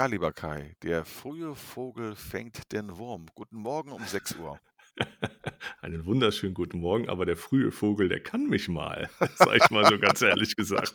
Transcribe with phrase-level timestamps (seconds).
[0.00, 3.26] Ja, lieber Kai, der frühe Vogel fängt den Wurm.
[3.34, 4.58] Guten Morgen um 6 Uhr.
[5.82, 9.84] Einen wunderschönen guten Morgen, aber der frühe Vogel, der kann mich mal, sag ich mal
[9.84, 10.94] so ganz ehrlich gesagt.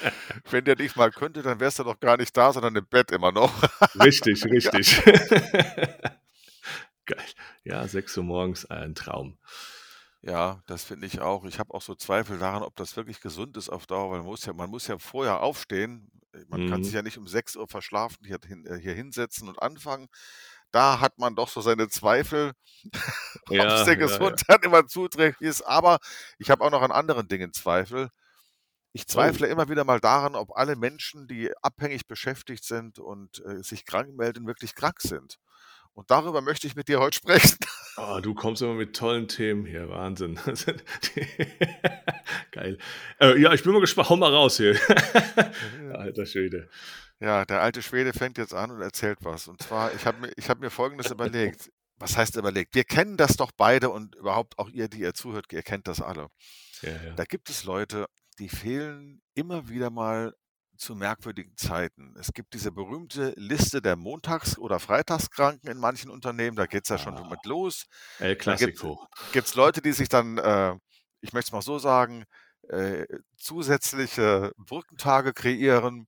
[0.50, 3.10] Wenn der dich mal könnte, dann wärst du doch gar nicht da, sondern im Bett
[3.10, 3.52] immer noch.
[4.00, 5.04] Richtig, richtig.
[7.04, 7.26] Geil.
[7.62, 9.36] Ja, 6 Uhr morgens, ein Traum.
[10.22, 11.44] Ja, das finde ich auch.
[11.44, 14.28] Ich habe auch so Zweifel daran, ob das wirklich gesund ist auf Dauer, weil man
[14.28, 16.10] muss ja, man muss ja vorher aufstehen.
[16.48, 16.94] Man kann sich Mhm.
[16.94, 20.08] ja nicht um 6 Uhr verschlafen hier, äh, hier hinsetzen und anfangen.
[20.72, 22.52] Da hat man doch so seine Zweifel,
[23.58, 24.38] ob es Ja, der ja, ja.
[24.38, 25.62] Gesundheit immer zuträglich ist.
[25.62, 25.98] Aber
[26.38, 28.10] ich habe auch noch an anderen Dingen Zweifel.
[28.92, 29.36] Ich Oh.
[29.36, 33.84] zweifle immer wieder mal daran, ob alle Menschen, die abhängig beschäftigt sind und äh, sich
[33.84, 35.38] krank melden, wirklich krank sind.
[35.96, 37.58] Und darüber möchte ich mit dir heute sprechen.
[37.98, 40.38] Oh, du kommst immer mit tollen Themen hier, Wahnsinn.
[42.50, 42.76] Geil.
[43.18, 44.10] Äh, ja, ich bin mal gespannt.
[44.10, 44.78] Hau mal raus hier.
[45.94, 46.68] Alter Schwede.
[47.20, 49.48] Ja, der alte Schwede fängt jetzt an und erzählt was.
[49.48, 51.70] Und zwar, ich habe mir, ich hab mir Folgendes überlegt.
[51.96, 52.74] Was heißt überlegt?
[52.74, 56.02] Wir kennen das doch beide und überhaupt auch ihr, die ihr zuhört, ihr kennt das
[56.02, 56.28] alle.
[56.82, 57.14] Ja, ja.
[57.14, 60.34] Da gibt es Leute, die fehlen immer wieder mal
[60.76, 62.14] zu merkwürdigen Zeiten.
[62.18, 66.88] Es gibt diese berühmte Liste der Montags- oder Freitagskranken in manchen Unternehmen, da geht es
[66.90, 67.84] ja schon Ah, mit los.
[68.18, 69.06] El Dann gibt Clasico.
[69.32, 70.74] es Leute, die sich dann, äh,
[71.20, 72.24] ich möchte es mal so sagen,
[72.68, 76.06] äh, zusätzliche Brückentage kreieren.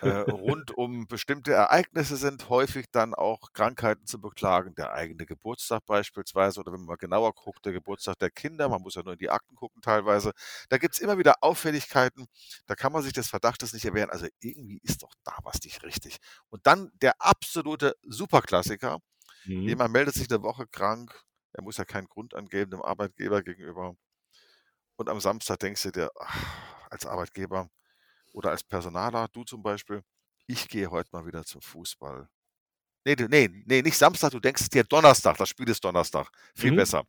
[0.00, 4.74] Äh, rund um bestimmte Ereignisse sind häufig dann auch Krankheiten zu beklagen.
[4.74, 8.68] Der eigene Geburtstag beispielsweise oder wenn man mal genauer guckt, der Geburtstag der Kinder.
[8.68, 10.32] Man muss ja nur in die Akten gucken teilweise.
[10.68, 12.26] Da gibt es immer wieder Auffälligkeiten.
[12.66, 14.10] Da kann man sich des Verdachtes nicht erwehren.
[14.10, 16.18] Also irgendwie ist doch da was nicht richtig.
[16.48, 18.98] Und dann der absolute Superklassiker.
[19.44, 19.68] Mhm.
[19.68, 21.24] Jemand meldet sich eine Woche krank.
[21.52, 23.94] Er muss ja keinen Grund angeben dem Arbeitgeber gegenüber.
[24.96, 27.68] Und am Samstag denkst du dir, ach, als Arbeitgeber
[28.32, 30.02] oder als Personaler, du zum Beispiel,
[30.46, 32.28] ich gehe heute mal wieder zum Fußball.
[33.04, 36.28] Nee, du, nee, nee, nicht Samstag, du denkst dir Donnerstag, das Spiel ist Donnerstag.
[36.54, 36.72] Viel Mhm.
[36.72, 37.04] besser.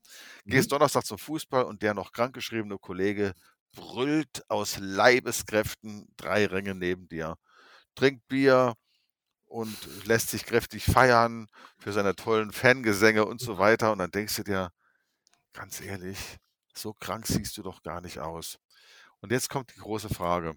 [0.50, 0.72] Gehst Mhm.
[0.72, 3.34] Donnerstag zum Fußball und der noch krankgeschriebene Kollege
[3.73, 7.35] brüllt aus Leibeskräften drei Ränge neben dir,
[7.95, 8.75] trinkt Bier
[9.45, 11.47] und lässt sich kräftig feiern
[11.79, 13.91] für seine tollen Fangesänge und so weiter.
[13.94, 14.72] Und dann denkst du dir,
[15.53, 16.38] ganz ehrlich,
[16.75, 18.57] so krank siehst du doch gar nicht aus.
[19.22, 20.55] Und jetzt kommt die große Frage.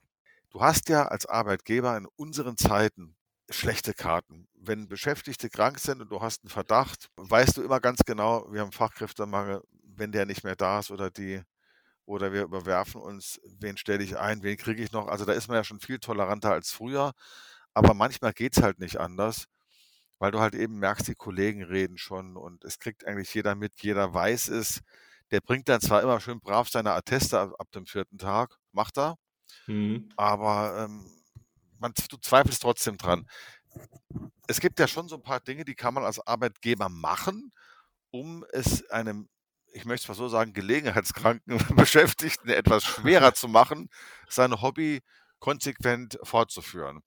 [0.51, 3.17] Du hast ja als Arbeitgeber in unseren Zeiten
[3.51, 4.49] schlechte Karten.
[4.55, 8.61] Wenn Beschäftigte krank sind und du hast einen Verdacht, weißt du immer ganz genau, wir
[8.61, 11.43] haben Fachkräftemangel, wenn der nicht mehr da ist oder die,
[12.07, 15.09] oder wir überwerfen uns, wen stelle ich ein, wen kriege ich noch.
[15.09, 17.13] Also da ist man ja schon viel toleranter als früher,
[17.75, 19.47] aber manchmal geht es halt nicht anders,
[20.19, 23.75] weil du halt eben merkst, die Kollegen reden schon und es kriegt eigentlich jeder mit,
[23.83, 24.81] jeder weiß es.
[25.33, 28.99] Der bringt dann zwar immer schön brav seine Atteste ab, ab dem vierten Tag, macht
[28.99, 29.17] er,
[29.67, 30.09] Mhm.
[30.17, 31.11] aber ähm,
[31.79, 33.27] man, du zweifelst trotzdem dran.
[34.47, 37.53] Es gibt ja schon so ein paar Dinge, die kann man als Arbeitgeber machen,
[38.11, 39.29] um es einem,
[39.73, 43.89] ich möchte es mal so sagen, gelegenheitskranken Beschäftigten etwas schwerer zu machen,
[44.29, 45.03] sein Hobby
[45.39, 47.03] konsequent fortzuführen.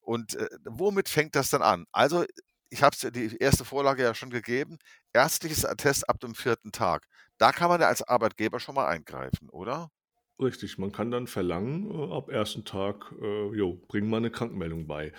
[0.00, 1.86] Und äh, womit fängt das dann an?
[1.92, 2.24] Also,
[2.70, 4.78] ich habe die erste Vorlage ja schon gegeben.
[5.12, 7.06] Ärztliches Attest ab dem vierten Tag.
[7.38, 9.90] Da kann man ja als Arbeitgeber schon mal eingreifen, oder?
[10.38, 14.86] Richtig, man kann dann verlangen, äh, ab ersten Tag, äh, jo, bring mal eine Krankmeldung
[14.86, 15.12] bei.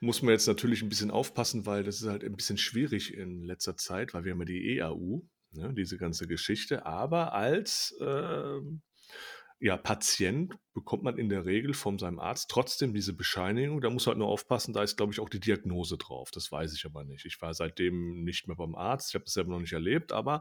[0.00, 3.42] Muss man jetzt natürlich ein bisschen aufpassen, weil das ist halt ein bisschen schwierig in
[3.42, 5.22] letzter Zeit, weil wir haben ja die EAU,
[5.52, 6.86] ne, diese ganze Geschichte.
[6.86, 8.82] Aber als ähm,
[9.60, 13.82] ja, Patient bekommt man in der Regel von seinem Arzt trotzdem diese Bescheinigung.
[13.82, 16.30] Da muss halt nur aufpassen, da ist, glaube ich, auch die Diagnose drauf.
[16.30, 17.26] Das weiß ich aber nicht.
[17.26, 19.10] Ich war seitdem nicht mehr beim Arzt.
[19.10, 20.40] Ich habe das selber noch nicht erlebt, aber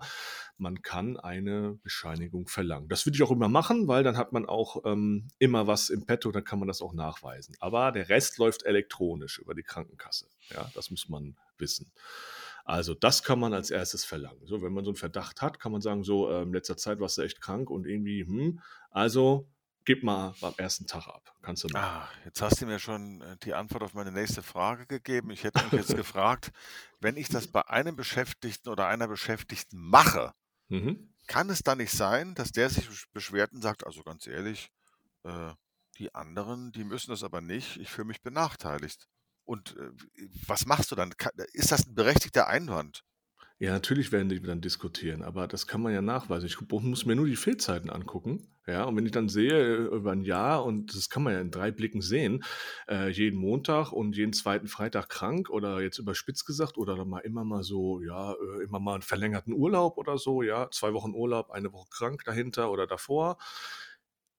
[0.57, 2.87] man kann eine Bescheinigung verlangen.
[2.87, 6.05] Das würde ich auch immer machen, weil dann hat man auch ähm, immer was im
[6.05, 7.55] Petto, dann kann man das auch nachweisen.
[7.59, 10.27] Aber der Rest läuft elektronisch über die Krankenkasse.
[10.51, 11.91] Ja, das muss man wissen.
[12.69, 14.45] Also das kann man als erstes verlangen.
[14.45, 16.99] So, wenn man so einen Verdacht hat, kann man sagen, so äh, in letzter Zeit
[16.99, 19.49] warst du echt krank und irgendwie, hm, also
[19.85, 21.33] gib mal am ersten Tag ab.
[21.41, 21.83] Kannst du machen.
[21.83, 25.31] Ah, jetzt hast du mir schon äh, die Antwort auf meine nächste Frage gegeben.
[25.31, 26.51] Ich hätte mich jetzt gefragt,
[26.99, 30.33] wenn ich das bei einem Beschäftigten oder einer Beschäftigten mache,
[30.71, 31.09] Mhm.
[31.27, 34.69] kann es dann nicht sein, dass der sich besch- beschwert und sagt, also ganz ehrlich,
[35.23, 35.53] äh,
[35.97, 39.07] die anderen, die müssen das aber nicht, ich fühle mich benachteiligt.
[39.49, 41.11] Und äh, was machst du dann?
[41.53, 43.03] Ist das ein berechtigter Einwand?
[43.57, 46.45] Ja, natürlich werden die dann diskutieren, aber das kann man ja nachweisen.
[46.45, 48.47] Ich muss mir nur die Fehlzeiten angucken.
[48.67, 51.41] Ja, und wenn ich dann sehe, äh, über ein Jahr, und das kann man ja
[51.41, 52.43] in drei Blicken sehen,
[52.87, 57.21] äh, jeden Montag und jeden zweiten Freitag krank oder jetzt überspitzt gesagt oder dann mal
[57.21, 61.15] immer mal so, ja, äh, immer mal einen verlängerten Urlaub oder so, ja, zwei Wochen
[61.15, 63.39] Urlaub, eine Woche krank dahinter oder davor.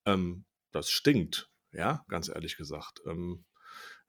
[0.07, 3.03] Ähm, das stinkt, ja, ganz ehrlich gesagt.
[3.07, 3.45] Ähm,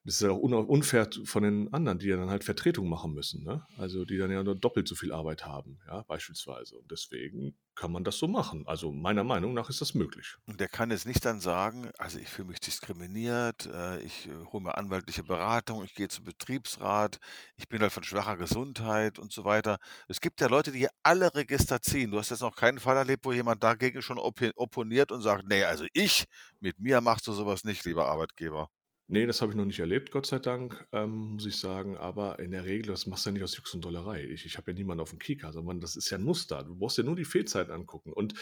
[0.03, 3.43] Das ist ja auch unfair von den anderen, die ja dann halt Vertretung machen müssen,
[3.43, 3.65] ne?
[3.77, 6.77] Also, die dann ja nur doppelt so viel Arbeit haben, ja, beispielsweise.
[6.77, 8.65] Und deswegen kann man das so machen.
[8.67, 10.37] Also, meiner Meinung nach ist das möglich.
[10.47, 14.31] Und der kann jetzt nicht dann sagen: „Also, ich fühle mich diskriminiert, äh, ich, äh,
[14.51, 17.17] hole mir anwaltliche Beratung, ich gehe zum Betriebsrat,
[17.55, 19.77] ich bin halt von schwacher Gesundheit“ und so weiter.
[20.07, 22.11] Es gibt ja Leute, die alle Register ziehen.
[22.11, 25.65] Du hast jetzt noch keinen Fall erlebt, wo jemand dagegen schon opponiert und sagt: „Ne,
[25.65, 26.25] also ich
[26.59, 28.69] mit mir machst du sowas nicht, lieber Arbeitgeber.“
[29.13, 31.97] Nee, das habe ich noch nicht erlebt, Gott sei Dank, ähm, muss ich sagen.
[31.97, 34.23] Aber in der Regel, das machst du ja nicht aus Jux und Dollerei.
[34.23, 36.63] Ich ich habe ja niemanden auf dem Kieker, sondern das ist ja 'n Muster.
[36.63, 38.13] Du brauchst dir nur die Fehlzeiten angucken.
[38.13, 38.35] Und,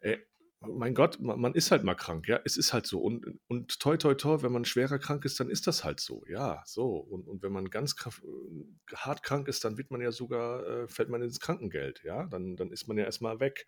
[0.00, 0.16] äh,
[0.62, 2.40] mein Gott, ma man ist halt mal krank, ja?
[2.46, 3.00] Es ist halt so.
[3.00, 6.24] Und und toi, toi, toi, wenn man schwerer krank ist, dann ist das halt so.
[6.28, 6.96] Ja, so.
[6.96, 10.66] Und und wenn man ganz kraf äh, hart krank ist, dann wird man ja sogar
[10.84, 12.24] äh, fällt man ins Krankengeld, ja?
[12.26, 13.66] Dann dann ist man ja erst mal weg.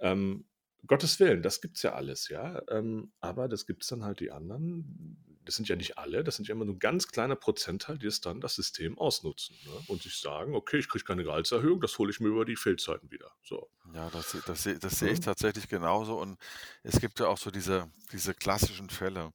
[0.00, 0.46] Ähm,
[0.86, 2.62] Gottes Willen, das gibt's ja alles, ja?
[2.68, 6.48] Ähm, aber das gibt's dann halt die anderen das sind ja nicht alle, das sind
[6.48, 9.82] ja immer nur 'n ganz kleiner Prozentteil, die es dann das System ausnutzen, ne?
[9.86, 13.10] Und sich sagen: „Okay, ich kriege keine Gehaltserhöhung, das hole ich mir über die Fehlzeiten
[13.12, 13.68] wieder“, so.
[13.84, 15.20] Ja, das das sehe das sehe ich Mhm.
[15.20, 16.18] tatsächlich genauso.
[16.20, 16.38] Und
[16.82, 19.30] es gibt ja auch so diese diese klassischen Fälle,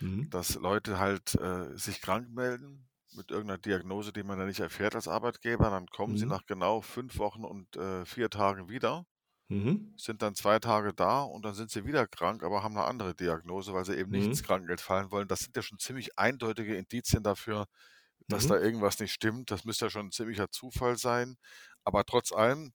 [0.00, 0.30] Mhm.
[0.30, 4.60] dass Leute halt, äh, sich krank melden mit irgend 'ner Diagnose, die man ja nicht
[4.60, 5.70] erfährt als Arbeitgeber.
[5.70, 6.26] Dann kommen sie Mhm.
[6.26, 9.06] nach genau 5 Wochen und, äh, 4 Tagen wieder
[9.50, 9.96] Mhm.
[9.96, 13.14] sind dann 2 Tage da und dann sind sie wieder krank, aber haben 'ne andere
[13.14, 14.44] Diagnose, weil sie eben nicht ins Mhm.
[14.44, 15.28] Krankengeld fallen wollen.
[15.28, 17.66] Das sind ja schon ziemlich eindeutige Indizien dafür,
[18.28, 18.60] dass da Mhm.
[18.60, 19.50] irgendwas nicht stimmt.
[19.52, 21.36] Das müsste ja schon 'n ziemlicher Zufall sein.
[21.84, 22.72] Aber trotz allem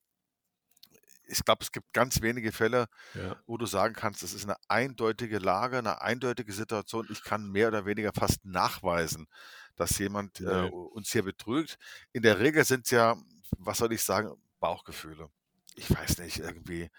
[1.27, 3.41] ich glaube, es gibt ganz wenige Fälle, Ja.
[3.47, 7.07] wo du sagen kannst, das ist 'ne eindeutige Lage, 'ne eindeutige Situation.
[7.09, 9.27] Ich kann mehr oder weniger fast nachweisen,
[9.75, 11.77] dass jemand, äh, uns hier betrügt.
[12.13, 13.18] In der Regel sind's ja,
[13.57, 15.31] was soll ich sagen, Bauchgefühle.
[15.77, 16.89] Ich weiß nicht, irgendwie.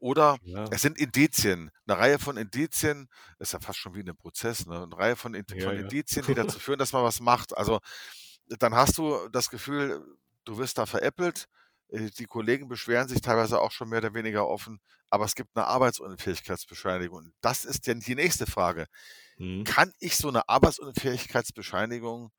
[0.00, 0.72] Oder Ja.
[0.72, 3.08] es sind Indizien, 'ne Reihe von Indizien
[3.38, 4.86] ist ja fast schon wie in 'nem Prozess, ne?
[4.88, 5.92] 'Ne Reihe von Indi Ja, von ja.
[5.92, 7.56] Indizien, die dazu führen, dass man was macht.
[7.56, 7.80] Also,
[8.48, 10.04] dann hast du das Gefühl,
[10.44, 11.46] du wirst da veräppelt.
[11.90, 14.80] Äh, die Kollegen beschweren sich teilweise auch schon mehr oder weniger offen,
[15.10, 17.18] aber es gibt 'ne Arbeitsunfähigkeitsbescheinigung.
[17.18, 18.86] Und das ist dann die nächste Frage.
[19.38, 19.66] Mhm.
[19.66, 22.30] Kann ich so 'ne Arbeitsunfähigkeitsbescheinigung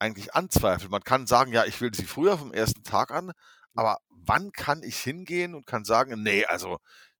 [0.00, 0.90] eigentlich anzweifeln?
[0.92, 3.32] Man kann sagen: „Ja, ich will sie früher vom ersten Tag an“,
[3.74, 6.78] aber wann kann ich hingehen und kann sagen: „Ne, also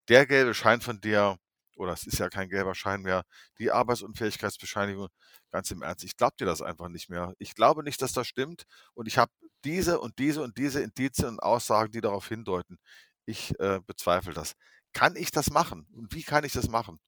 [0.08, 1.36] der gelbe Schein von dir“
[1.76, 3.24] oder es ist ja kein gelber Schein mehr,
[3.58, 5.08] die Arbeitsunfähigkeitsbescheinigung,
[5.50, 7.34] ganz im Ernst, ich glaube dir das einfach nicht mehr.
[7.38, 8.64] Ich glaube nicht, dass das stimmt
[8.94, 9.32] und ich habe
[9.64, 12.78] diese und diese und diese Indizien und Aussagen, die darauf hindeuten.
[13.26, 14.54] Ich, äh, bezweifle das.
[14.92, 16.98] Kann ich das machen und wie kann ich das machen?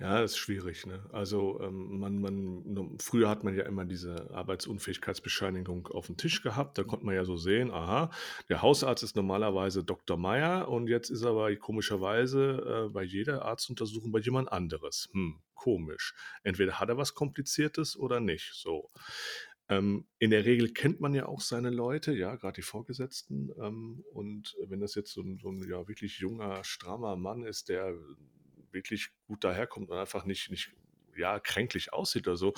[0.00, 1.04] Ja, ist schwierig, ne?
[1.12, 6.78] Also, ähm, man man no früher hat man ja immer diese Arbeitsunfähigkeitsbescheinigung aufm Tisch gehabt.
[6.78, 8.10] Da konnte man ja so sehen: „Aha,
[8.48, 13.44] der Hausarzt ist normalerweise Doktor Meier und jetzt ist er aber komischerweise, äh, bei jeder
[13.44, 15.10] Arztuntersuchung bei jemand anderes.
[15.12, 16.14] Hm, komisch.
[16.42, 18.90] Entweder hat er was Kompliziertes oder nicht“, so.
[19.68, 23.50] Ähm, in der Regel kennt man ja auch seine Leute, ja, grad die Vorgesetzten.
[23.62, 27.68] Ähm, und wenn das jetzt so 'n so 'n, ja, wirklich junger, strammer Mann ist,
[27.68, 27.94] der
[28.72, 30.72] wirklich gut daherkommt und einfach nicht nicht,
[31.16, 32.54] ja, kränklich aussieht oder so,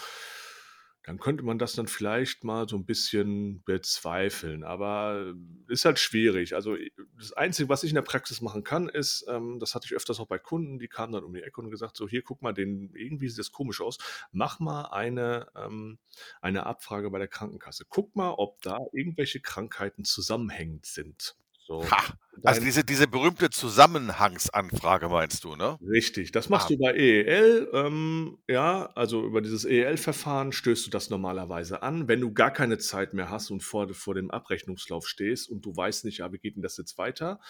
[1.03, 4.65] dann könnte man das dann vielleicht mal so 'n bisschen bezweifeln.
[4.65, 5.35] Aber
[5.69, 6.55] ist halt schwierig.
[6.55, 9.87] Also, i das Einzige, was ich in der Praxis machen kann, ist ähm, das hatte
[9.87, 12.23] ich öfters auch bei Kunden, die kamen dann um die Ecke und gesagt so: „Hier,
[12.23, 13.99] guck mal, den irgendwie sieht das komisch aus.
[14.33, 15.99] Mach mal eine ähm,
[16.41, 17.85] eine Abfrage bei der Krankenkasse.
[17.89, 21.91] Guck mal, ob da irgendwelche Krankheiten zusammenhängend sind.“ So.
[21.91, 22.15] Ha!
[22.45, 25.79] Also diese diese berühmte Zusammenhangsanfrage meinst du, ne?
[25.81, 26.71] Richtig, das machst Ah.
[26.71, 27.69] du bei EEL.
[27.73, 32.07] Ähm, ja, also über dieses EEL-Verfahren stößt du das normalerweise an.
[32.07, 35.75] Wenn du gar keine Zeit mehr hast und vor vor dem Abrechnungslauf stehst und du
[35.77, 37.41] weißt nicht: „Ja, wie geht 'n das jetzt weiter?“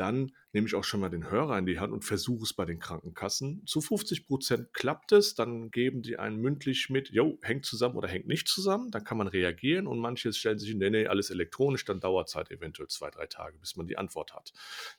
[0.00, 2.64] Dann nehme ich auch schon mal den Hörer in die Hand und versuche es bei
[2.64, 3.66] den Krankenkassen.
[3.66, 8.08] Zu 50 % klappt es, dann geben die einem mündlich mit: „Jo, hängt zusammen oder
[8.08, 11.28] hängt nicht zusammen.“ Dann kann man reagieren und manche stellen sich hin: „Ne, ne, alles
[11.28, 14.52] elektronisch“, dann dauert's halt eventuell 2, 3 Tage, bis man die Antwort hat.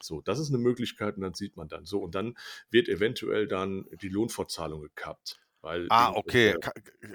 [0.03, 1.85] So, das ist 'ne Möglichkeit und dann sieht man dann.
[1.85, 2.35] So, und dann
[2.69, 6.55] wird eventuell dann die Lohnfortzahlung gekappt, weil Ah, okay.
[6.55, 6.71] irgendwelche Ka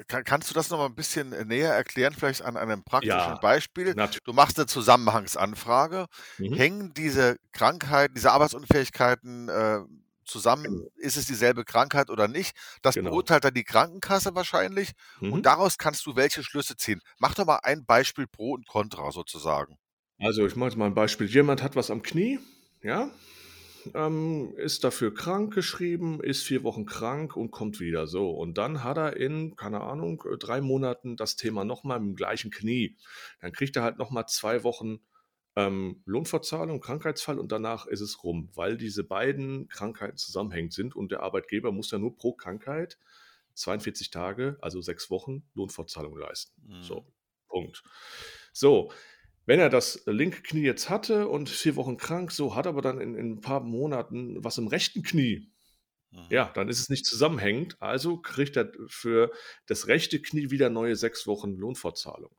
[0.07, 3.39] ka kannst du das noch mal 'n bisschen, äh, näher erklären, vielleicht an einem praktischen
[3.39, 3.95] Ja, Beispiel?
[3.95, 6.07] natü Du machst 'ne Zusammenhangsanfrage.
[6.39, 6.59] Mhm.
[6.59, 9.81] Hängen diese Krankheiten, diese Arbeitsunfähigkeiten, äh,
[10.27, 10.65] zusammen?
[10.65, 10.91] Genau.
[10.97, 12.55] Ist es dieselbe Krankheit oder nicht?
[12.83, 12.97] Das Genau.
[12.99, 14.93] beurteilt dann die Krankenkasse wahrscheinlich
[15.27, 15.47] und Mhm.
[15.47, 17.01] daraus kannst du welche Schlüsse ziehen?
[17.19, 19.79] Mach doch mal ein Beispiel pro und contra sozusagen.
[20.21, 21.27] Also, ich mache jetzt mal 'n Beispiel.
[21.27, 22.39] Jemand hat was am Knie,
[22.83, 23.11] ja,
[23.95, 28.31] ähm, ist dafür krankgeschrieben, ist 4 Wochen krank und kommt wieder, so.
[28.31, 32.15] Und dann hat er in, keine Ahnung, äh, 3 Monaten das Thema noch mal mit'm
[32.17, 32.97] gleichen Knie.
[33.41, 35.01] Dann kriegt er halt noch mal 2 Wochen,
[35.57, 41.13] ähm, Lohnfortzahlung, Krankheitsfall und danach ist es rum, weil diese beiden Krankheiten zusammenhängend sind und
[41.13, 42.99] der Arbeitgeber muss ja nur pro Krankheit
[43.55, 46.53] 42 Tage, also sechs Wochen Lohnfortzahlung leisten.
[46.67, 46.83] Mhm.
[46.83, 47.07] So,
[47.49, 47.83] Punkt.
[48.53, 48.93] So,
[49.47, 53.01] wenn er das linke Knie jetzt hatte und vier Wochen krank, so hat aber dann
[53.01, 55.51] in, in ein paar Monaten was im rechten Knie.
[56.11, 56.27] Mhm.
[56.31, 57.81] Ja, dann ist es nicht zusammenhängend.
[57.81, 59.33] Also kriegt er für
[59.67, 62.35] das rechte Knie wieder neue sechs Wochen Lohnfortzahlung.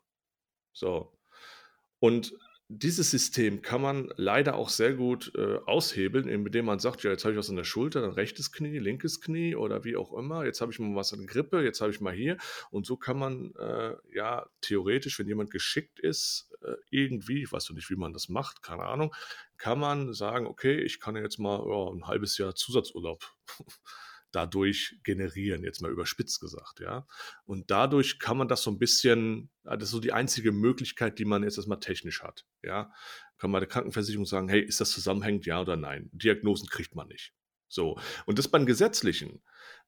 [0.73, 1.17] So.
[1.99, 2.33] Und
[2.69, 7.23] dieses System kann man leider auch sehr gut äh, aushebeln, indem man sagt, ja, jetzt
[7.23, 10.43] habe ich was an der Schulter, dann rechtes Knie, linkes Knie oder wie auch immer.
[10.43, 12.37] Jetzt habe ich mal was an Grippe, jetzt habe ich mal hier.
[12.69, 17.69] Und so kann man äh, ja theoretisch, wenn jemand geschickt ist, äh, irgendwie, ich weiß
[17.69, 19.15] noch nicht, wie man das macht, keine Ahnung,
[19.57, 23.33] kann man sagen, okay, ich kann jetzt mal ja, ein halbes Jahr Zusatzurlaub
[24.31, 27.07] dadurch generieren, jetzt mal überspitzt gesagt, ja.
[27.45, 31.25] Und dadurch kann man das so ein bisschen, das ist so die einzige Möglichkeit, die
[31.25, 32.91] man jetzt erstmal technisch hat, ja.
[33.37, 36.09] Kann man der Krankenversicherung sagen, hey, ist das zusammenhängend, ja oder nein?
[36.11, 37.33] Diagnosen kriegt man nicht.
[37.67, 37.99] So.
[38.25, 39.41] Und das beim gesetzlichen.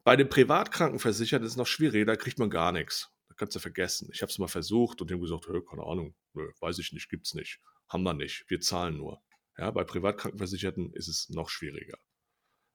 [0.04, 3.12] Bei den Privatkrankenversicherten ist es noch schwieriger, da kriegt man gar nichts.
[3.28, 4.10] Da kannst du vergessen.
[4.14, 7.34] Ich habe es mal versucht und haben gesagt, keine Ahnung, nö, weiß ich nicht, gibt's
[7.34, 7.60] nicht.
[7.88, 8.46] Haben wir nicht.
[8.48, 9.22] Wir zahlen nur.
[9.58, 11.98] Ja, bei Privatkrankenversicherten ist es noch schwieriger.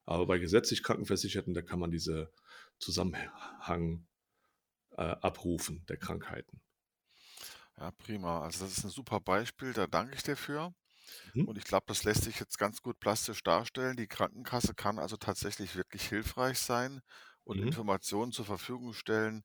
[0.05, 2.31] Aber bei gesetzlich Krankenversicherten, da kann man diese
[2.79, 4.07] Zusammenhang
[4.97, 6.61] äh, abrufen der Krankheiten.
[7.77, 8.41] Ja, prima.
[8.41, 10.73] Also das ist ein super Beispiel, da danke ich dir für.
[11.35, 11.45] Mhm.
[11.45, 13.97] Und ich glaube, das lässt sich jetzt ganz gut plastisch darstellen.
[13.97, 17.01] Die Krankenkasse kann also tatsächlich wirklich hilfreich sein
[17.43, 17.59] und Mhm.
[17.61, 19.43] Informationen zur Verfügung stellen,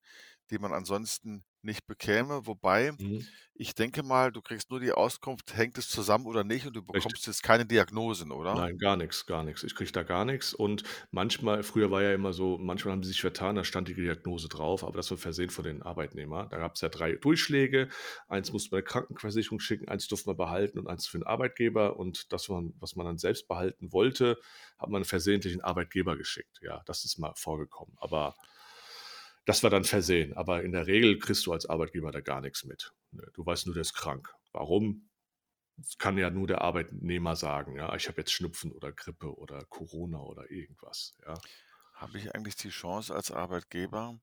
[0.50, 2.46] die man ansonsten nicht bekäme.
[2.46, 3.30] Wobei, Mhm.
[3.54, 6.82] ich denke mal, du kriegst nur die Auskunft, hängt es zusammen oder nicht, und du
[6.94, 7.14] Richtig.
[7.14, 8.62] bekommst jetzt keine Diagnosen, oder?
[8.62, 9.62] Nein, gar nichts, gar nichts.
[9.62, 10.52] Ich kriege da gar nichts.
[10.54, 13.94] Und manchmal früher war ja immer so, manchmal haben die sich vertan, da stand die
[13.94, 16.46] Diagnose drauf, aber das war versehen von den Arbeitnehmer.
[16.50, 17.88] Da gab es ja drei Durchschläge.
[18.28, 21.96] Eins musste man der Krankenversicherung schicken, eins durfte man behalten und eins für den Arbeitgeber.
[21.96, 24.36] Und das, was man dann selbst behalten wollte,
[24.80, 26.58] hat man versehentlich den Arbeitgeber geschickt.
[26.60, 27.94] Ja, das ist mal vorgekommen.
[28.00, 28.34] Aber
[29.44, 30.34] das war dann versehen.
[30.34, 32.92] Aber in der Regel kriegst du als Arbeitgeber da gar nichts mit.
[33.12, 34.34] Ne, Du weißt nur, der ist krank.
[34.52, 35.10] Warum?
[35.76, 37.76] Das kann ja nur der Arbeitnehmer sagen.
[37.76, 41.16] Ja, ich habe jetzt Schnupfen oder Grippe oder Corona oder irgendwas.
[41.26, 41.34] Ja.
[41.94, 44.20] Habe ich eigentlich die Chance als Arbeitgeber,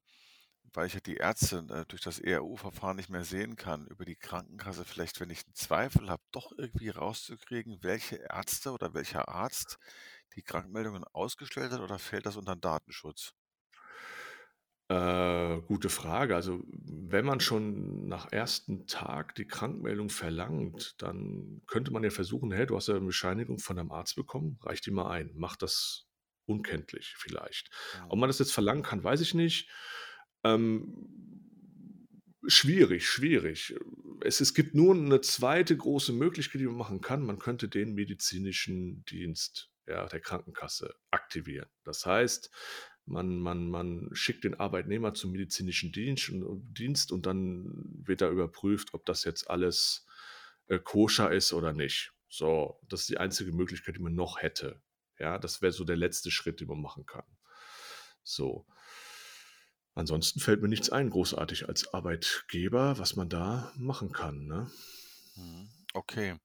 [0.74, 4.16] weil ich ja die Ärzte äh, durch das ERU-Verfahren nicht mehr sehen kann, über die
[4.16, 9.78] Krankenkasse vielleicht, wenn ich einen Zweifel habe, doch irgendwie rauszukriegen, welche Ärzte oder welcher Arzt
[10.36, 13.34] die Krankmeldungen ausgestellt hat oder fällt das unter den Datenschutz?
[14.89, 16.36] Äh, gute Frage.
[16.36, 22.51] Also, wenn man schon nach ersten Tag die Krankmeldung verlangt, dann könnte man ja versuchen,
[22.51, 25.58] hey, du hast ja eine Bescheinigung von deinem Arzt bekommen, reich die mal ein, mach
[25.58, 26.08] das
[26.46, 27.70] unkenntlich vielleicht.
[28.08, 28.22] Ob Mhm.
[28.22, 29.70] man das jetzt verlangen kann, weiß ich nicht.
[30.46, 31.08] Ähm,
[32.48, 33.75] schwierig, schwierig.
[34.22, 37.25] Es, es gibt nur eine zweite große Möglichkeit, die man machen kann.
[37.25, 41.70] Man könnte den medizinischen Dienst ja, der Krankenkasse aktivieren.
[41.84, 42.51] Das heißt,
[43.08, 47.72] man, man, man schickt den Arbeitnehmer zum medizinischen Dienst und, Dienst und dann
[48.06, 50.06] wird da überprüft, ob das jetzt alles
[50.68, 52.12] äh, koscher ist oder nicht.
[52.30, 54.82] So, das ist die einzige Möglichkeit, die man noch hätte.
[55.20, 57.26] Ja, das wäre so der letzte Schritt, den man machen kann.
[58.24, 58.68] So.
[59.94, 64.46] Ansonsten fällt mir nichts ein, großartig als Arbeitgeber, was man da machen kann.
[64.46, 64.70] Ne?
[65.36, 65.70] Mhm.
[65.94, 66.38] Okay.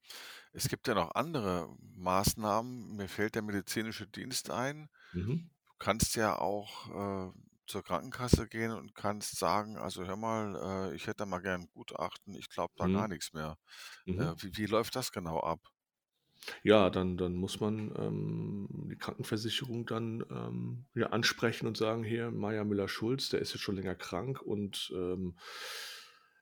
[0.53, 2.95] Es gibt ja noch andere Maßnahmen.
[2.95, 4.89] Mir fällt der medizinische Dienst ein.
[5.11, 5.49] Mhm.
[5.83, 7.33] Du kannst ja auch äh,
[7.67, 11.63] zur Krankenkasse gehen und kannst sagen, also hör mal, äh, ich hätte da mal gern
[11.63, 13.09] ein Gutachten, ich glaube da gar Mhm.
[13.09, 13.57] nichts mehr.
[14.05, 14.27] Mhm.
[14.27, 15.59] Äh, wie, wie läuft das genau ab?
[16.63, 22.31] Ja, dann, dann muss man ähm, die Krankenversicherung dann ähm, ja, ansprechen und sagen, hier,
[22.31, 25.35] Maja Müller-Schulz, der ist jetzt schon länger krank und ähm,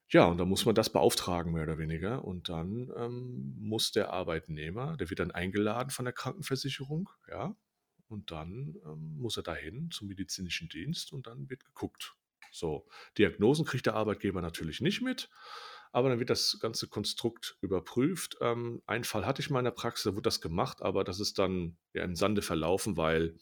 [0.10, 2.26] ja, und dann muss man das beauftragen, mehr oder weniger.
[2.26, 7.56] Und dann ähm, muss der Arbeitnehmer, der wird dann eingeladen von der Krankenversicherung, ja,
[8.12, 12.16] und dann ähm, muss er dahin zum medizinischen Dienst und dann wird geguckt.
[12.52, 12.88] So,
[13.18, 15.30] Diagnosen kriegt der Arbeitgeber natürlich nicht mit,
[15.94, 18.38] aber dann wird das ganze Konstrukt überprüft.
[18.42, 21.20] Ähm, einen Fall hatte ich mal in der Praxis, da wurde das gemacht, aber das
[21.20, 23.38] ist dann ja im Sande verlaufen, weil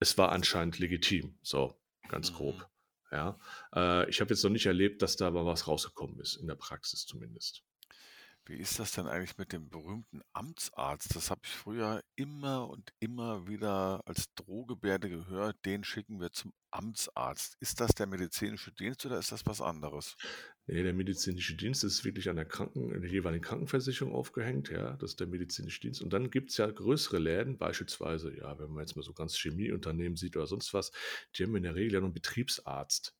[0.00, 1.38] es war anscheinend legitim.
[1.42, 2.34] So, ganz Mhm.
[2.36, 2.70] grob.
[3.10, 3.38] Ja,
[3.74, 6.56] äh, ich habe jetzt noch nicht erlebt, dass da mal was rausgekommen ist, in der
[6.56, 7.64] Praxis zumindest.
[8.48, 11.14] Wie ist das denn eigentlich mit dem berühmten Amtsarzt?
[11.14, 15.56] Das habe ich früher immer und immer wieder als Drohgebärde gehört.
[15.66, 17.58] Den schicken wir zum Amtsarzt.
[17.60, 20.16] Ist das der medizinische Dienst oder ist das was anderes?
[20.66, 25.10] Nee, der medizinische Dienst ist wirklich an der Kranken, der jeweiligen Krankenversicherung aufgehängt, ja, das
[25.10, 26.00] ist der medizinische Dienst.
[26.00, 29.36] Und dann gibt es ja größere Läden, beispielsweise, ja, wenn man jetzt mal so ganz
[29.36, 30.90] Chemieunternehmen sieht oder sonst was,
[31.36, 33.14] die haben in der Regel ja einen Betriebsarzt.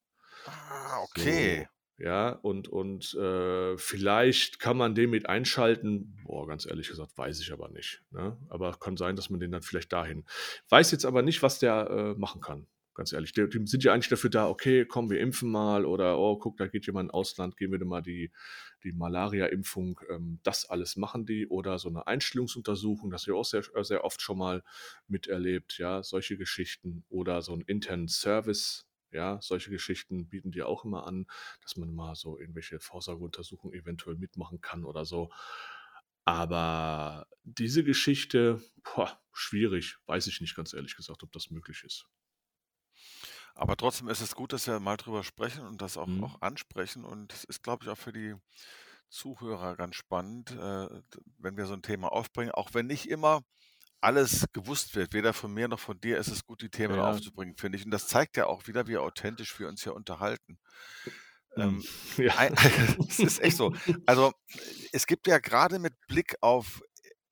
[0.46, 1.64] Ah, okay.
[1.64, 6.16] So, ja, und, und äh, vielleicht kann man den mit einschalten.
[6.24, 8.02] Boah, ganz ehrlich gesagt, weiß ich aber nicht.
[8.12, 8.36] Ne?
[8.48, 10.24] Aber kann sein, dass man den dann vielleicht dahin.
[10.68, 12.68] Weiß jetzt aber nicht, was der äh, machen kann.
[12.94, 13.32] ganz ehrlich.
[13.32, 16.56] Die, die sind ja eigentlich dafür da, okay, komm, wir impfen mal oder oh, guck,
[16.56, 18.30] da geht jemand ins Ausland, geben wir dir mal die,
[18.84, 20.00] die Malaria-Impfung.
[20.10, 24.20] Ähm, das alles machen die oder so eine Einstellungsuntersuchung, das ich auch sehr, sehr oft
[24.22, 24.62] schon mal
[25.08, 28.87] miterlebt, ja, solche Geschichten oder so einen internen Service.
[29.10, 31.26] Ja, solche Geschichten bieten die auch immer an,
[31.62, 35.30] dass man mal so irgendwelche Vorsorgeuntersuchungen eventuell mitmachen kann oder so.
[36.24, 39.96] Aber diese Geschichte, boah, schwierig.
[40.06, 42.06] Weiß ich nicht ganz ehrlich gesagt, ob das möglich ist.
[43.54, 46.22] Aber trotzdem ist es gut, dass wir mal drüber sprechen und das auch, Mhm.
[46.22, 47.04] auch ansprechen.
[47.04, 48.34] Und es ist, glaube ich, auch für die
[49.10, 51.02] Zuhörer ganz spannend, äh,
[51.38, 53.42] wenn wir so ein Thema aufbringen, auch wenn nicht immer
[54.00, 57.02] alles gewusst wird, weder von mir noch von dir, ist es gut, die Themen Ja.
[57.02, 57.84] aufzubringen, finde ich.
[57.84, 60.58] Und das zeigt ja auch wieder, wie authentisch wir uns hier unterhalten.
[61.56, 61.62] Mhm.
[61.62, 61.84] Ähm,
[62.18, 62.34] Ja.
[63.08, 63.74] es ist echt so.
[64.06, 64.32] Also
[64.92, 66.80] es gibt ja gerade mit Blick auf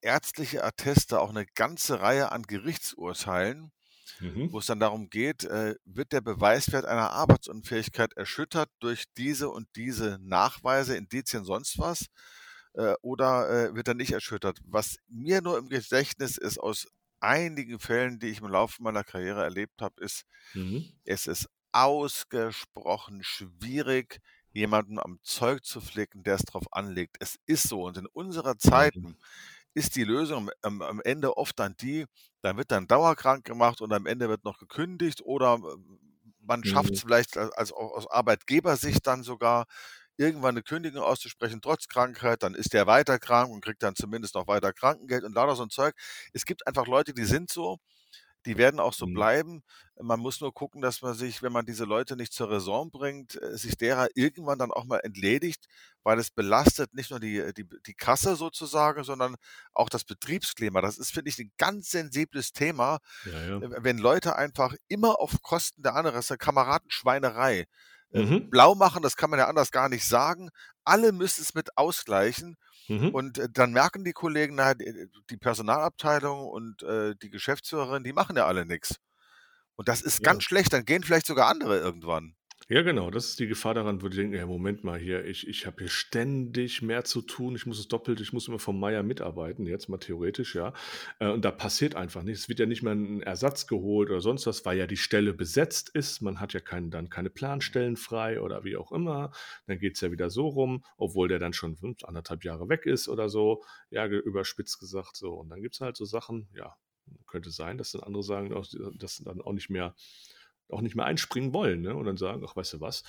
[0.01, 3.71] ärztliche Atteste auch eine ganze Reihe an Gerichtsurteilen,
[4.19, 4.51] Mhm.
[4.51, 9.67] wo es dann darum geht, äh, wird der Beweiswert einer Arbeitsunfähigkeit erschüttert durch diese und
[9.75, 12.07] diese Nachweise, Indizien, sonst was,
[12.77, 14.59] äh, oder äh, wird er nicht erschüttert?
[14.65, 16.87] Was mir nur im Gedächtnis ist aus
[17.21, 20.97] einigen Fällen, die ich im Laufe meiner Karriere erlebt habe, ist, Mhm.
[21.05, 24.19] es ist ausgesprochen schwierig,
[24.51, 27.17] jemanden am Zeug zu flicken, der es drauf anlegt.
[27.19, 27.83] Es ist so.
[27.85, 28.57] Und in unserer.
[28.57, 29.17] Zeiten
[29.73, 32.05] ist die Lösung am, am Ende oft dann die,
[32.41, 35.77] dann wird dann dauerkrank gemacht und am Ende wird noch gekündigt oder äh,
[36.41, 37.03] man schafft es Mhm.
[37.03, 39.65] vielleicht als, als aus Arbeitgebersicht dann sogar
[40.17, 44.35] irgendwann eine Kündigung auszusprechen, trotz Krankheit, dann ist der weiter krank und kriegt dann zumindest
[44.35, 45.95] noch weiter Krankengeld und lauter so ein Zeug.
[46.33, 47.77] Es gibt einfach Leute, die sind so,
[48.45, 49.07] die werden auch so Mhm.
[49.07, 49.61] bleiben.
[50.01, 53.41] Man muss nur gucken, dass man sich, wenn man diese Leute nicht zur Raison bringt,
[53.41, 55.65] äh, sich derer irgendwann dann auch mal entledigt,
[56.03, 59.35] weil es belastet nicht nur die, die, die Kasse sozusagen, sondern
[59.73, 60.81] auch das Betriebsklima.
[60.81, 63.61] Das ist, finde ich, ein ganz sensibles Thema, Ja, ja.
[63.61, 67.65] äh, wenn Leute einfach immer auf Kosten der anderen, das ist eine Kameradenschweinerei, äh,
[68.25, 68.49] Mhm.
[68.49, 70.49] blau machen, das kann man ja anders gar nicht sagen.
[70.83, 72.55] Alle müssen es mit ausgleichen.
[72.87, 73.09] Mhm.
[73.09, 78.13] Und äh, dann merken die Kollegen, na, die die Personalabteilung und äh, die Geschäftsführerin, die
[78.13, 78.95] machen ja alle nichts.
[79.75, 80.31] Und das ist Ja.
[80.31, 80.73] ganz schlecht.
[80.73, 82.35] Dann gehen vielleicht sogar andere irgendwann.
[82.69, 85.47] Ja, genau, das ist die Gefahr daran, wo die denken, ja, Moment mal hier, ich,
[85.47, 88.77] ich habe hier ständig mehr zu tun, ich muss es doppelt, ich muss immer vom
[88.77, 90.73] Meier mitarbeiten, jetzt mal theoretisch, ja.
[91.19, 92.41] Äh, Und da passiert einfach nichts.
[92.41, 95.33] Es wird ja nicht mehr ein Ersatz geholt oder sonst was, weil ja die Stelle
[95.33, 96.21] besetzt ist.
[96.21, 99.31] Man hat ja keinen, dann keine Planstellen frei oder wie auch immer.
[99.67, 102.85] Dann geht es ja wieder so rum, obwohl der dann schon fünf, anderthalb Jahre weg
[102.85, 105.35] ist oder so, ja, überspitzt gesagt so.
[105.35, 106.75] Und dann gibt es halt so Sachen, ja,
[107.27, 108.49] könnte sein, dass dann andere sagen,
[108.97, 109.95] dass dann auch nicht mehr
[110.69, 111.95] auch nicht mehr einspringen wollen ne?
[111.95, 113.03] und dann sagen, ach, weißt du was,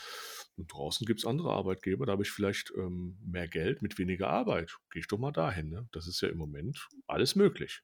[0.56, 4.28] und draußen gibt es andere Arbeitgeber, da habe ich vielleicht ähm, mehr Geld mit weniger
[4.28, 4.76] Arbeit.
[4.90, 5.70] Gehe ich doch mal dahin.
[5.70, 5.88] Ne?
[5.92, 7.82] Das ist ja im Moment alles möglich.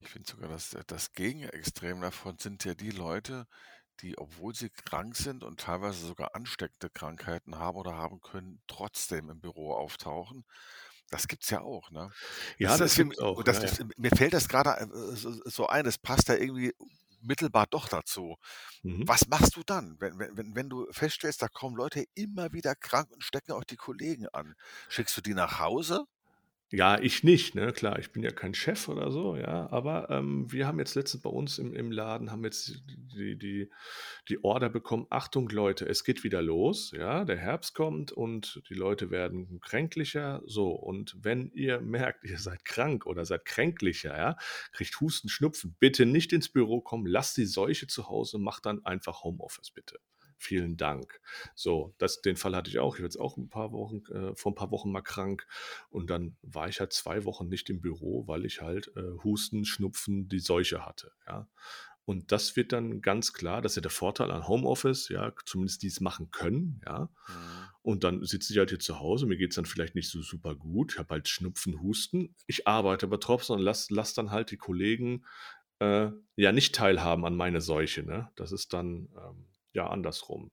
[0.00, 3.46] Ich finde sogar, dass äh, das Gegenextrem davon sind ja die Leute,
[4.00, 9.28] die, obwohl sie krank sind und teilweise sogar ansteckende Krankheiten haben oder haben können, trotzdem
[9.28, 10.44] im Büro auftauchen.
[11.10, 12.10] Das gibt's ja auch, ne?
[12.58, 13.42] Ja, Das das für gibt's auch.
[13.42, 13.88] das Ja, ja.
[13.96, 16.72] mir fällt das gerade äh, so so ein, das passt da irgendwie
[17.22, 18.36] mittelbar doch dazu.
[18.82, 19.08] Mhm.
[19.08, 22.74] Was machst du dann, wenn wenn wenn wenn du feststellst, da kommen Leute immer wieder
[22.74, 24.54] krank und stecken auch die Kollegen an?
[24.88, 26.06] Schickst du die nach Hause?
[26.72, 27.72] Ja, ich nicht, ne?
[27.72, 29.68] Klar, ich bin ja kein Chef oder so, ja.
[29.72, 33.70] Aber ähm, wir haben jetzt letztens bei uns im, im Laden haben jetzt die, die,
[34.28, 38.74] die Order bekommen, Achtung Leute, es geht wieder los, ja, der Herbst kommt und die
[38.74, 40.42] Leute werden kränklicher.
[40.46, 44.36] So, und wenn ihr merkt, ihr seid krank oder seid kränklicher, ja,
[44.70, 48.84] kriegt Husten, Schnupfen, bitte nicht ins Büro kommen, lasst die Seuche zu Hause, macht dann
[48.84, 49.98] einfach Homeoffice, bitte.
[50.42, 51.20] Vielen Dank.
[51.54, 52.94] So, das, den Fall hatte ich auch.
[52.94, 55.46] Ich war jetzt auch ein paar Wochen, äh, vor ein paar Wochen mal krank.
[55.90, 59.66] Und dann war ich halt zwei Wochen nicht im Büro, weil ich halt äh, Husten,
[59.66, 61.12] Schnupfen, die Seuche hatte.
[61.26, 61.46] Ja.
[62.06, 65.82] Und das wird dann ganz klar, das ist ja der Vorteil an Homeoffice, ja, zumindest
[65.82, 67.10] die es machen können, ja.
[67.28, 67.68] Mhm.
[67.82, 70.22] Und dann sitze ich halt hier zu Hause, mir geht es dann vielleicht nicht so
[70.22, 72.34] super gut, ich habe halt Schnupfen, Husten.
[72.46, 75.24] Ich arbeite aber trotzdem und lass, lass dann halt die Kollegen
[75.80, 78.02] äh, ja nicht teilhaben an meine Seuche.
[78.04, 78.30] Ne?
[78.36, 80.50] Das ist dann ähm, ja andersrum.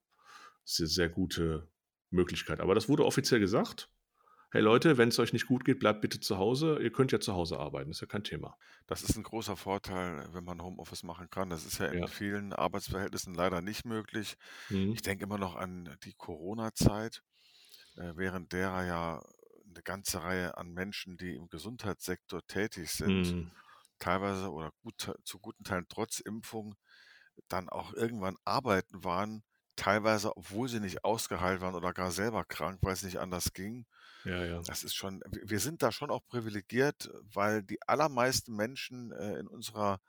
[0.63, 1.69] Das ist eine sehr gute
[2.12, 2.60] Möglichkeit.
[2.62, 3.89] Aber das wurde offiziell gesagt.
[4.51, 6.80] Hey Leute, wenn es euch nicht gut geht, bleibt bitte zu Hause.
[6.82, 8.58] Ihr könnt ja zu Hause arbeiten, ist ja kein Thema.
[8.88, 11.49] Das ist ein großer Vorteil, wenn man Homeoffice machen kann.
[11.49, 12.08] Das ist ja in Ja.
[12.08, 14.36] vielen Arbeitsverhältnissen leider nicht möglich.
[14.69, 14.93] Mhm.
[14.93, 17.23] Ich denke immer noch an die Corona-Zeit,
[17.97, 19.23] äh, während derer ja
[19.69, 23.51] eine ganze Reihe an Menschen, die im Gesundheitssektor tätig sind, Mhm.
[23.99, 26.75] teilweise oder gut, zu guten Teilen trotz Impfung,
[27.47, 29.43] dann auch irgendwann arbeiten waren,
[29.76, 33.86] teilweise, obwohl sie nicht ausgeheilt waren oder gar selber krank, weil es nicht anders ging.
[34.23, 34.65] Ja, ja.
[34.65, 39.47] Das ist schon, wir sind da schon auch privilegiert, weil die allermeisten Menschen äh, in
[39.47, 40.00] unserer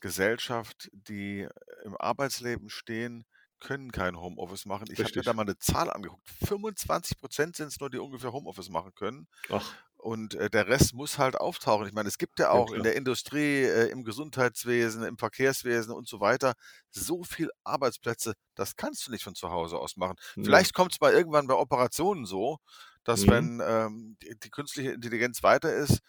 [0.00, 1.48] Gesellschaft, die
[1.84, 3.26] im Arbeitsleben stehen,
[3.64, 4.88] können kein Homeoffice machen.
[4.92, 6.22] Ich habe mir da mal eine Zahl angeguckt.
[6.46, 9.26] 25% sind es nur, die ungefähr Homeoffice machen können.
[9.48, 11.86] Ach, Und äh, der Rest muss halt auftauchen.
[11.86, 12.84] Ich meine, es gibt ja ja auch in klar.
[12.84, 16.54] der Industrie, äh, im Gesundheitswesen, im Verkehrswesen und so weiter
[16.90, 20.16] so viel Arbeitsplätze, das kannst du nicht von zu Hause aus machen.
[20.36, 20.44] Ne.
[20.44, 22.58] Vielleicht kommt es mal irgendwann bei Operationen so,
[23.04, 23.30] dass Mhm.
[23.30, 26.00] wenn ähm, die, die künstliche Intelligenz weiter ist,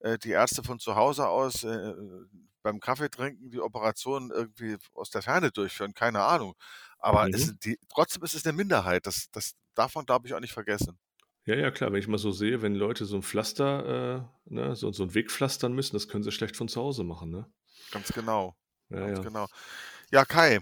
[0.00, 1.92] äh, die Ärzte von zu Hause aus äh,
[2.62, 6.54] beim Kaffee trinken die Operationen irgendwie aus der Ferne durchführen, keine Ahnung.
[6.98, 7.34] Aber Mhm.
[7.34, 9.06] sind die, trotzdem ist es eine Minderheit.
[9.06, 10.98] Das, das darf man, glaube ich, auch nicht vergessen.
[11.46, 14.74] Ja, ja, klar, wenn ich mal so sehe, wenn Leute so 'n Pflaster, äh, ne,
[14.76, 17.50] so so 'n Weg pflastern müssen, das können sie schlecht von zu Hause machen, ne?
[17.90, 18.54] Ganz genau.
[18.88, 19.30] Ja, Ganz ja.
[19.30, 19.46] genau.
[20.12, 20.60] Ja, Kai,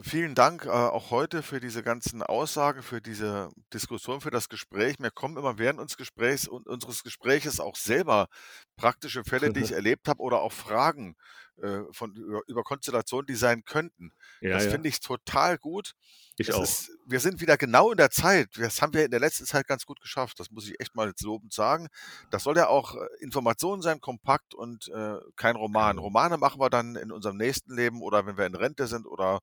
[0.00, 4.98] vielen Dank, äh, auch heute für diese ganzen Aussagen, für diese Diskussion, für das Gespräch.
[4.98, 8.28] Mir kommen immer während uns Gesprächs un unseres Gespräches auch selber
[8.76, 11.16] praktische Fälle, die ich erlebt habe oder auch Fragen,
[11.60, 14.12] äh, von über über Konstellationen, die sein könnten.
[14.40, 14.70] Ja, Das ja.
[14.70, 15.92] finde ich total gut.
[16.38, 16.62] Ich auch.
[16.62, 18.48] ist wir sind wieder genau in der Zeit.
[18.56, 20.40] Das haben wir in der letzten Zeit ganz gut geschafft.
[20.40, 21.88] Das muss ich echt mal jetzt lobend sagen.
[22.30, 25.96] Das soll ja auch, äh, Information sein, kompakt und, äh, kein Roman.
[25.96, 26.04] Genau.
[26.04, 29.40] Romane machen wir dann in unserem nächsten Leben oder wenn wir in Rente sind oder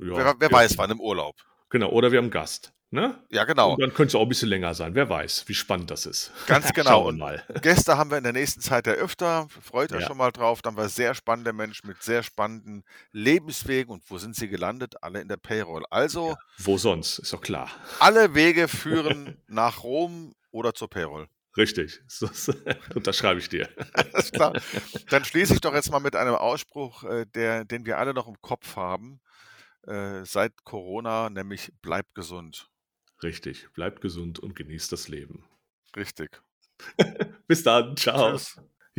[0.00, 0.56] Ja, wer wer ja.
[0.56, 1.36] weiß wann, im Urlaub.
[1.68, 3.22] Genau, oder wir haben Gast, ne?
[3.30, 3.74] Ja, genau.
[3.74, 4.94] Und dann könnte es auch 'n bisschen länger sein.
[4.94, 6.32] Wer weiß, wie spannend das ist.
[6.46, 6.90] Ganz genau.
[7.04, 7.44] Schauen wir mal.
[7.62, 9.46] Gäste haben wir in der nächsten Zeit ja öfter.
[9.62, 10.06] Freut euch Ja.
[10.08, 10.62] schon mal drauf.
[10.62, 12.82] Dann wir sehr spannende Menschen mit sehr spannenden
[13.12, 13.92] Lebenswegen.
[13.92, 14.94] Und wo sind sie gelandet?
[15.02, 15.84] Alle in der Payroll.
[15.90, 17.70] Also Ja, wo sonst, ist doch klar.
[18.00, 21.28] alle Wege führen nach Rom oder zur Payroll.
[21.56, 22.48] Richtig, so s
[22.94, 23.68] unterschreibe ich dir.
[23.92, 24.52] Alles klar.
[25.08, 28.28] Dann schließe ich doch jetzt mal mit einem Ausspruch, äh, der den wir alle noch
[28.28, 29.20] im Kopf haben,
[29.86, 32.70] äh, seit Corona, nämlich: „Bleibt gesund.“
[33.22, 35.44] Richtig, bleibt gesund und genießt das Leben.
[35.96, 36.40] Richtig.
[37.46, 38.32] Bis dann, tschau.
[38.32, 38.56] Tschüss.